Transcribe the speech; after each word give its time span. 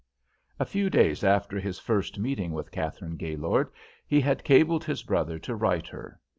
A 0.59 0.65
few 0.65 0.89
days 0.89 1.23
after 1.23 1.59
his 1.59 1.77
first 1.77 2.17
meeting 2.17 2.53
with 2.53 2.71
Katharine 2.71 3.17
Gaylord, 3.17 3.69
he 4.07 4.19
had 4.19 4.43
cabled 4.43 4.83
his 4.83 5.03
brother 5.03 5.37
to 5.37 5.53
write 5.55 5.85
her. 5.89 6.19